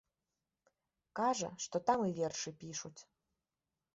Кажа, 1.19 1.51
што 1.65 1.81
там 1.89 1.99
і 2.09 2.15
вершы 2.19 2.49
пішуць. 2.63 2.97